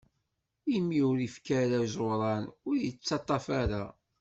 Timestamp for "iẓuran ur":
1.85-2.75